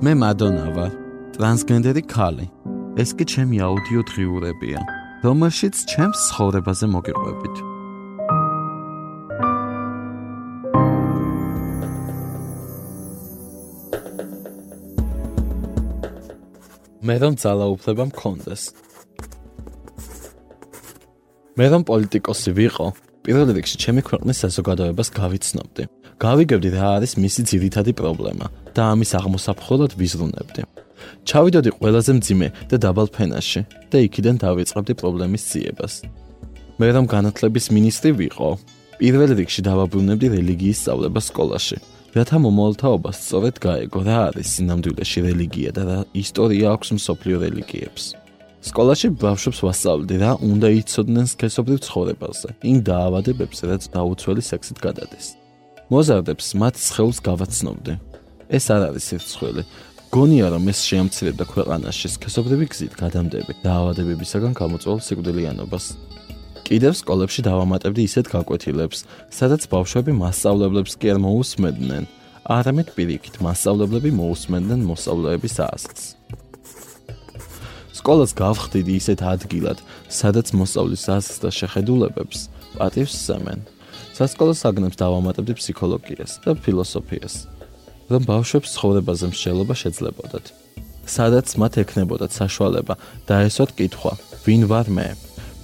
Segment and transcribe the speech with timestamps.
[0.00, 0.92] მე მადონა ვარ,
[1.36, 2.46] ტრანსგენდერი ქალი.
[2.96, 4.80] ეს კი ჩემი აუდიო დღიურებია,
[5.20, 7.56] რომელშიც ჩემს ცხოვრებაზე მოგიყვებით.
[17.04, 18.62] მე რომ ძალაუფლება მქონდეს.
[21.60, 22.88] მე რომ პოლიტიკოსი ვიყო,
[23.24, 25.82] პირველ რიგში ჩემი ქვეყნის საზოგადოებას გავიცნობდი.
[26.20, 30.62] გავიგებდი რა არის მისი ძირითადი პრობლემა და ამის აღმოსაფხვრად ვიზრუნებდი.
[31.28, 33.60] ჩავიდოდი ყველაზე მძიმე და დაბალ ფენაში
[33.92, 35.94] და იქიდან დავიწყებდი პრობლემის ძიებას.
[36.80, 38.48] მე რომ განათლების მინისტრი ვიყო,
[39.00, 41.76] პირველ რიგში დავაბრუნებდი რელიგიის სწავლებას სკოლაში.
[42.16, 48.04] რათა მომავალთაობას სწორედ გაეგო რა არის სინამდვილეში რელიგია და რა ისტორია აქვს მსოფლიო რელიგიებს.
[48.60, 55.26] სკოლაში ბავშვებს ვასწავლდი რა, უნდა იცოდნენ სქესობრივ ცხოვრებაზე, იმ დაავადებებზე, რაც დაუცველი სექსით გადადეს.
[55.88, 57.92] მოზარდებს მათ სხეულს გავაცნობდი.
[58.52, 59.62] ეს არ არის სიცხველი.
[60.12, 65.84] გონია რომ ეს შეამცირებდა ქვეყანაში სქესობრივი გზით გადამდები დაავადებებისაგან გამოწვეულ სიკვდილიანობას.
[66.66, 68.98] კიდევ სკოლებში დავამატებდი ისეთ გაკვეთილებს,
[69.30, 72.04] სადაც ბავშვები მასწავლებლებს კი არ მოусმენდნენ,
[72.44, 76.02] არამედ პირიქით მასწავლებლები მოусმენდნენ მოსწავლეების ასლს.
[78.00, 82.48] სკოლას გავხდიდი ისეთ ადგილად, სადაც მოსწავლის ასწს და შეხედულებებს
[82.80, 83.60] პატივს სცემენ.
[84.16, 87.34] სასკოლო საგნებს დავამატებდი ფსიქოლოგიას და ფილოსოფიას.
[88.10, 90.46] რომ ბავშვებს ცხოვრებაზე მსჯელობა შეძლებოდათ.
[91.06, 92.94] სადაც მათ ექნებოდათ საშუალება
[93.28, 94.12] დაესვათ კითხვა:
[94.44, 95.08] ვინ ვარ მე?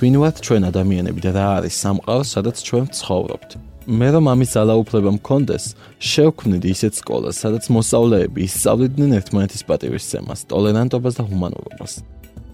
[0.00, 3.50] ვინ ვართ ჩვენ ადამიანები და რა არის სამყარო, სადაც ჩვენ ცხოვრობთ?
[3.86, 5.64] მე რომ ამის ძალაუფლება მქონდეს,
[6.10, 11.92] შევქმნიდი ისეთ სკოლას, სადაც მოსწავლეები ისწავლიდნენ ერთმანეთის პატივისცემას, ტოლერანტობას და ჰუმანურობას.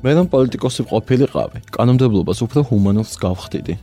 [0.02, 3.74] მე რომ პოლიტიკოსი ყოფილიყავი, კანონმდებლობას უფრო ჰუმანურს გავხდიდი.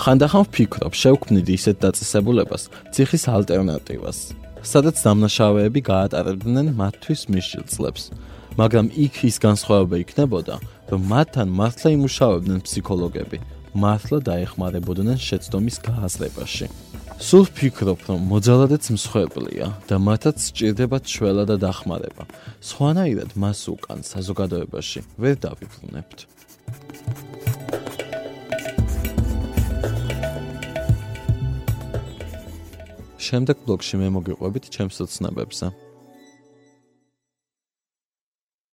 [0.00, 2.62] ხანდახან ვფიქრობ, შევქმნიდი ისეთ დაწესებულებას,
[2.94, 4.18] ციხის ალტერნატივას,
[4.64, 8.02] სადაც დამნაშავეები გაატარებდნენ მათთვის მიშილწლებს.
[8.56, 10.54] მაგრამ იქ ის განსხვავება იქნებოდა,
[10.88, 13.38] რომ მათთან მართლა იმუშავებდნენ ფსიქოლოგები,
[13.76, 16.66] მართლა დაეხმარებოდნენ შეცდომის გააზრებაში.
[17.18, 22.24] სულ ფიქრობ, რომ მოძალადეც მსხვერპლია და მათაც სჭირდებათ შველა და დახმარება.
[22.62, 26.18] სხვანაირად მას უკან საზოგადოებაში ვერ დავიბრუნებთ.
[33.18, 35.87] შემდეგ ბლოგში მე მოგიყვებით ჩემს ოცნებებზე.